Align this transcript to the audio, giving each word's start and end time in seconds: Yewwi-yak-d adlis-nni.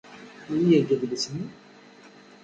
Yewwi-yak-d 0.49 0.89
adlis-nni. 0.95 1.45